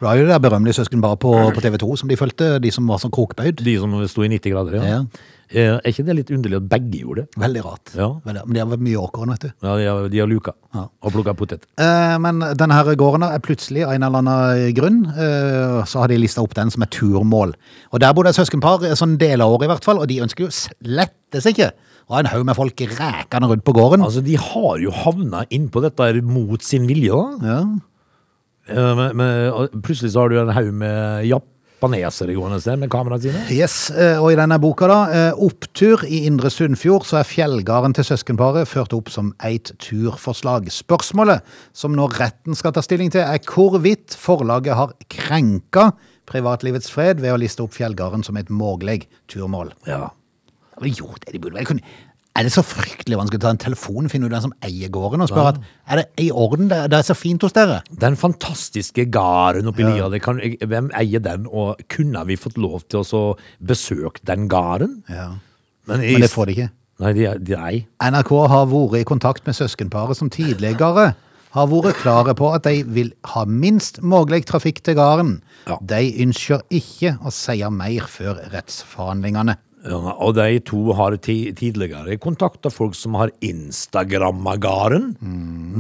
[0.01, 2.71] Du har jo det der berømmelige søskenparet på, på TV 2 som de fulgte, de
[2.75, 3.63] som var sånn krokbøyd.
[3.67, 4.99] De som sto i 90 grader, ja.
[4.99, 5.01] Ja.
[5.51, 7.39] Eh, Er ikke det litt underlig at begge gjorde det?
[7.41, 7.93] Veldig rart.
[7.97, 8.09] Ja.
[8.27, 9.51] Veldig, men de har vært mye åkeren, vet du.
[9.65, 10.83] Ja, de har, de har luka Ja.
[11.03, 11.65] og plukka potet.
[11.79, 16.09] Eh, Men denne her gården er plutselig av en eller annen grunn, eh, så har
[16.09, 17.55] de lista opp den som et turmål.
[17.93, 20.21] Og der bodde et søskenpar, eh, sånn del av året i hvert fall, og de
[20.21, 21.73] ønsker jo slettes ikke
[22.11, 24.05] å ha en haug med folk rækende rundt på gården.
[24.05, 27.47] Altså, de har jo havna innpå dette mot sin vilje, da.
[27.47, 27.65] Ja.
[28.69, 31.25] Eh, Men, men, plutselig så har du en haug med
[31.79, 33.43] japanesere gående sted med kameraene sine.
[33.55, 37.95] Yes, eh, og i denne boka da, eh, Opptur i Indre Sunnfjord, så er fjellgarden
[37.95, 40.69] til søskenparet ført opp som eit turforslag.
[40.71, 45.93] Spørsmålet som nå retten skal ta stilling til, er hvorvidt forlaget har krenka
[46.27, 49.73] privatlivets fred ved å liste opp fjellgarden som et mulig turmål.
[49.87, 50.11] Ja.
[50.83, 51.33] Gjort det?
[51.33, 51.83] De burde vel kunne...
[52.39, 55.25] Er det så fryktelig vanskelig å ta en telefon, finne ut hvem som eier gården,
[55.25, 57.81] og spørre at er det i orden, det, det er så fint hos dere?
[57.91, 63.03] Den fantastiske gården oppi lia, kan, hvem eier den, og kunne vi fått lov til
[63.03, 63.23] å
[63.59, 65.01] besøke den gården?
[65.11, 65.33] Ja.
[65.91, 66.71] Men, Men det får de ikke.
[67.03, 67.75] Nei, de, de, nei.
[68.03, 71.13] NRK har vært i kontakt med søskenparet som tidligere
[71.55, 75.39] har vært klare på at de vil ha minst mulig trafikk til gården.
[75.69, 75.79] Ja.
[75.81, 79.57] De ønsker ikke å si mer før rettsforhandlingene.
[79.89, 85.15] Ja, og de to har ti tidligere kontakta folk som har Instagramma gården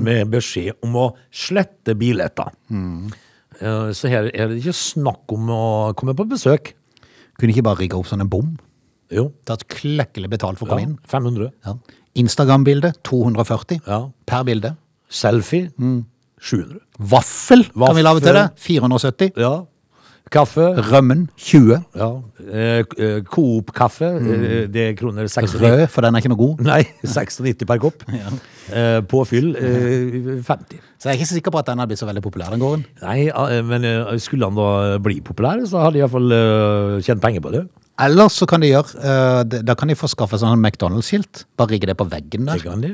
[0.05, 2.55] med beskjed om å slette billetter.
[2.73, 3.11] Mm.
[3.92, 5.62] Så her er det ikke snakk om å
[5.99, 6.73] komme på besøk.
[7.38, 8.55] Kunne ikke bare rigge opp sånn en bom?
[9.12, 10.99] Jo, Tatt klekkelig betalt for å ja, komme inn?
[11.09, 11.51] 500.
[11.66, 11.75] Ja.
[12.18, 14.03] Instagram-bilde 240 Ja.
[14.27, 14.75] per bilde.
[15.09, 15.71] Selfie
[16.40, 16.81] 700.
[16.99, 18.47] Vaffel kan vi lage til det.
[18.53, 18.81] Vaffel.
[18.81, 19.33] 470.
[19.40, 19.53] Ja.
[20.33, 20.67] Kaffe.
[20.91, 21.81] Rømmen 20.
[21.97, 22.09] Ja.
[22.49, 24.11] Eh, eh, Coop-kaffe.
[24.21, 24.73] Mm.
[24.75, 25.57] Det er kroner 96.
[25.62, 26.62] Rød, for den er ikke noe god.
[26.69, 26.83] Nei,
[27.17, 28.07] 96 per kopp.
[28.69, 30.81] Eh, påfyll eh, 50.
[31.01, 32.61] Så jeg er ikke så sikker på at den har blitt så veldig populær den
[32.61, 32.83] gården.
[33.01, 37.23] Nei, eh, men eh, skulle han da bli populær, så hadde de iallfall uh, tjent
[37.25, 37.62] penger på det.
[37.99, 41.47] Ellers så kan de gjøre, eh, da kan de få skaffe sånn McDonald's-skilt.
[41.59, 42.71] Bare rigge det på veggen Det der.
[42.71, 42.93] kan de.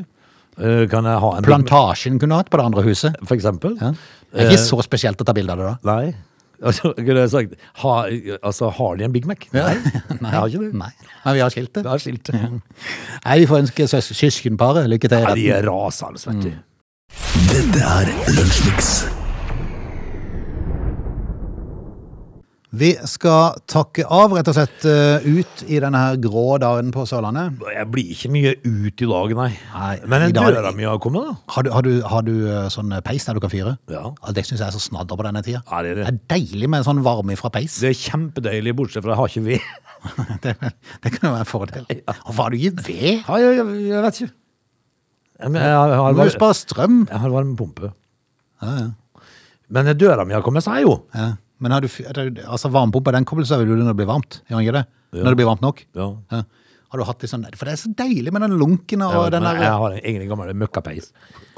[0.57, 3.17] Eh, kan en Plantasjen kunne hatt på det andre huset.
[3.27, 3.77] For eksempel?
[3.81, 3.93] Ja.
[4.33, 5.77] Det er ikke så spesielt å ta bilde av det da.
[5.85, 6.15] Nei.
[6.63, 7.95] Altså, kunne jeg sagt, ha,
[8.43, 9.47] altså, har de en Big Mac?
[9.55, 9.75] Nei.
[9.75, 10.75] Jeg har ikke det.
[10.75, 10.91] Nei,
[11.25, 12.31] men vi har skilt Det er skilt.
[12.35, 15.27] Nei, vi får ønske søs- søskenparet lykke til.
[15.33, 16.55] i de er rasende, vet du.
[17.51, 18.95] Dette er Lunsjmix.
[22.75, 27.05] Vi skal takke av, rett og slett, eh, ut i denne her grå dagen på
[27.07, 27.61] Sørlandet.
[27.71, 29.51] Jeg blir ikke mye ut i dag, nei.
[29.75, 31.37] Nei, Men en døra mi har kommet, da.
[31.55, 33.77] Har du, har du, har du eh, sånn peis der du kan fyre?
[33.93, 34.11] Ja.
[34.35, 35.63] det syns jeg er så snadder på denne tida.
[35.71, 36.07] Ja, det er det.
[36.09, 37.79] Det er deilig med sånn varme fra peis.
[37.85, 39.71] Det er kjempedeilig, bortsett fra jeg har ikke ved.
[40.45, 40.53] Det,
[41.01, 41.85] det kan jo være en fordel.
[42.27, 43.23] Hvorfor har du ikke ved?
[43.23, 44.35] Ja, jeg, jeg, jeg vet ikke.
[45.41, 46.99] Jeg, jeg, jeg, Du må jo spare strøm.
[47.09, 47.95] jeg har varmepumpe.
[48.61, 49.25] Ja, ja.
[49.73, 50.99] Men døra mi har kommet seg jo.
[51.17, 51.31] Ja.
[51.65, 51.89] Men har du,
[52.45, 54.85] altså varmepumpa den kobles over når det blir varmt, gjør ikke det?
[55.17, 55.83] Når det blir varmt nok?
[55.97, 56.11] Ja.
[56.35, 56.45] Ja.
[56.95, 59.23] Har du hatt det sånn, for det er så deilig med den lunken og ja,
[59.35, 59.57] den der...
[59.65, 61.09] jeg har en egen gammel møkkapeis.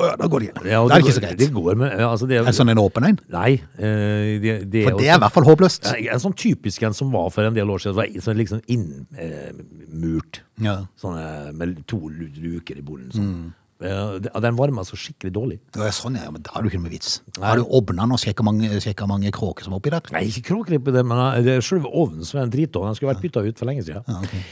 [0.01, 0.61] Å ja, da går det igjen.
[0.71, 1.37] Ja, det, det, er ikke så greit.
[1.43, 3.19] Det går, men ja, altså, det, Er det sånn en åpen en?
[3.35, 3.51] Nei.
[3.77, 5.91] eh, det, det For det er i hvert fall håpløst.
[5.91, 7.99] sånn- en sånn typisk en som var for en del år siden.
[7.99, 10.41] Var sånn liksom innmurt.
[10.65, 10.79] Ja.
[11.05, 13.13] Sånn eh, med to luker i boden.
[13.13, 13.29] Sånn.
[13.29, 13.53] Mm.
[13.81, 15.59] Den varma så skikkelig dårlig.
[15.75, 17.19] Det er sånn, ja, men da har du ikke noe vits.
[17.43, 18.71] Har du ovna den og sjekket mange,
[19.11, 20.15] mange kråker som er oppi der?
[20.15, 22.87] Nei, ikke kråkeripp i det, men eh, det er selve ovnen som er en dritov.
[22.89, 24.07] Den skulle vært bytta ut for lenge siden.
[24.09, 24.47] Ja, okay.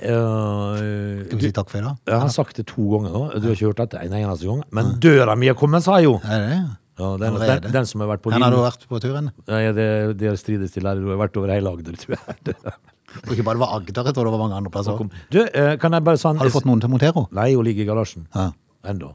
[0.00, 1.96] Uh, Skal vi si takk for i dag?
[2.08, 3.24] jeg har sagt det to ganger nå.
[3.36, 4.62] Du har ikke hørt dette en eneste gang.
[4.76, 6.14] Men døra mi er kommet, sa jeg jo!
[6.24, 6.60] Er det det?
[7.00, 9.30] Ja, den, den, den som har vært på Hvor har du vært på turen?
[9.48, 9.88] Ja, det,
[10.20, 11.00] det strides til her.
[11.00, 12.56] Du har vært over hele Agder, tror jeg.
[13.24, 15.00] Og ikke bare det var Agder, jeg tror det var mange andre plasser.
[15.34, 17.30] Du, eh, kan jeg bare sånn Har du fått noen til å montere henne?
[17.36, 18.28] Nei, hun ligger i garasjen.
[18.34, 18.50] Ja.
[18.86, 19.14] Enda.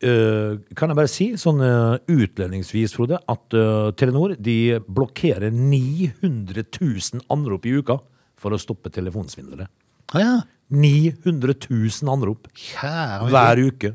[0.00, 6.64] Eh, kan jeg bare si, sånn uh, utlendingsvis, Frode, at eh, Telenor de blokkerer 900
[6.64, 7.98] 000 anrop i uka
[8.40, 9.68] for å stoppe telefonsvindlere.
[10.16, 10.38] Ja.
[10.72, 13.92] 900 000 anrop Kjære hver uke.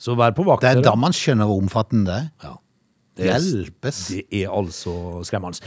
[0.00, 0.64] Så vær på vakt.
[0.64, 0.88] Det er dere.
[0.90, 2.26] da man skjønner hvor omfattende det er.
[2.42, 2.54] Ja.
[3.16, 4.00] Det er, Hjelpes.
[4.10, 5.62] det er altså skremmende.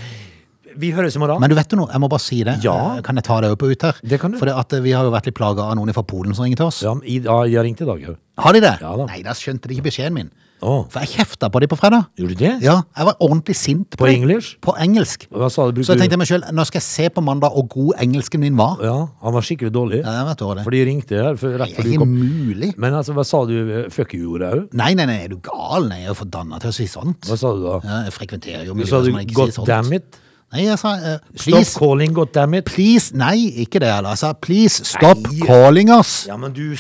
[0.79, 1.41] Vi høres i morgen.
[1.43, 2.57] Men du vet jo noe, jeg må bare si det.
[2.63, 2.75] Ja.
[2.97, 3.99] Eh, Kan jeg ta deg og ut her?
[4.03, 4.39] Det kan du.
[4.39, 6.47] For det at eh, vi har jo vært litt plaga av noen fra Polen som
[6.47, 6.81] ringer til oss.
[6.85, 8.15] ja, i, ja, jeg har ringt i dag, jo.
[8.39, 8.77] Har de det?
[8.79, 9.05] Ja da.
[9.09, 10.29] Nei, da skjønte de ikke beskjeden min.
[10.59, 10.81] Oh.
[10.91, 12.09] For jeg kjefta på de på fredag.
[12.19, 12.51] gjorde du det?
[12.65, 14.57] Ja, jeg var ordentlig sint på, På engelsk?
[14.63, 15.23] På engelsk.
[15.31, 15.79] Hva sa du?
[15.87, 18.57] Så jeg tenkte meg selv, nå skal jeg se på mandag hvor god engelsken min
[18.59, 18.79] var.
[18.83, 20.01] Ja, han var skikkelig dårlig.
[20.03, 20.65] Ja, jeg vet hva det.
[20.67, 22.11] For de ringte her for, rett før du kom.
[22.11, 22.73] mulig.
[22.75, 23.55] Men altså, hva sa du?
[23.95, 24.65] Fuck you-ordet òg?
[24.83, 25.87] Nei, nei, nei, er du gal?
[25.87, 27.23] Nei, jeg er for danna til å si sånt.
[27.31, 27.77] Hva sa du da?
[27.87, 30.19] Ja, jeg frekventerer jo Du sa du god damn it?
[30.49, 32.65] Nei, jeg sa eh, Stop calling god damn it?
[32.65, 34.15] please, nei, ikke det heller.
[34.15, 35.43] Jeg sa please stop Nei.
[35.45, 36.25] calling us.
[36.25, 36.71] Ja, men du,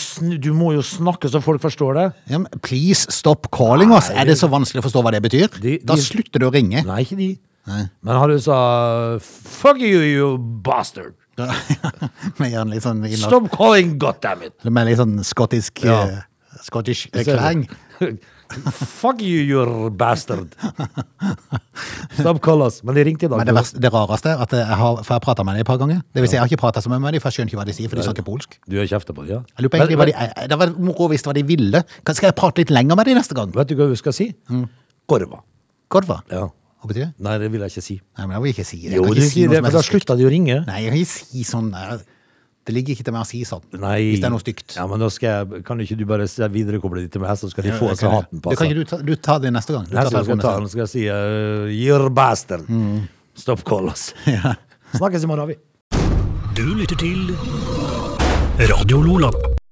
[0.41, 2.05] du må jo snakke så folk forstår det.
[2.33, 4.09] Ja, men please stop calling us.
[4.09, 5.53] Er det så vanskelig å forstå hva det betyr?
[5.61, 6.81] De- Da slutter du å ringe.
[6.87, 7.29] Nei, ikke de.
[7.69, 8.57] Men har du sa
[9.21, 10.31] fuck you, you
[10.65, 11.13] bastard?
[12.41, 14.55] Med en litt sånn, innad- Stop calling god damn it!
[14.65, 16.01] med litt sånn skottisk Ja.
[16.09, 17.67] uh, Scottish eh, klang.
[18.49, 20.55] Fuck you, you bastard.
[22.17, 22.79] Stop call us.
[22.83, 23.37] Men de ringte i dag.
[23.37, 25.69] Men det, verste, det rareste er at jeg har, for jeg pratet med dem et
[25.69, 26.01] par ganger.
[26.13, 27.61] Det vil si, jeg har ikke pratet så mye med dem, for jeg skjønner ikke
[27.61, 28.57] hva de sier, for de snakker polsk.
[28.65, 29.41] Du har kjefta på dem, ja?
[29.59, 30.15] Jeg egentlig hva de,
[30.49, 31.83] det var moro hvis det var de ville.
[32.09, 33.53] Skal jeg prate litt lenger med dem neste gang?
[33.55, 34.31] Vet du hva du skal si?
[35.09, 35.43] Korva.
[35.93, 36.23] Korva?
[36.33, 36.47] Ja.
[36.79, 37.11] Hva betyr det?
[37.25, 37.95] Nei, det vil jeg ikke si.
[38.17, 38.95] Nei, men jeg vil ikke si det.
[38.95, 40.61] Jo, du ikke si det, for da slutta de å ringe.
[40.65, 41.99] Nei, jeg kan ikke si sånn eh,
[42.69, 43.63] Det ligger ikke til meg å si sånn.
[43.81, 43.95] Nei.
[44.11, 44.75] Hvis det er noe stygt.
[44.77, 47.65] Ja, men da skal jeg, Kan ikke du bare viderekoble det til meg, så skal
[47.65, 49.89] de få seg hatten på Du, kan ikke du, ta, du ta det neste gang.
[49.89, 52.69] Du Neste gang skal ta skal jeg si uh, You're bastard.
[53.33, 54.11] Stop call us.
[54.99, 55.57] Snakkes i morgen, vi.
[56.59, 57.33] Du lytter til
[58.69, 59.48] Radio Lola.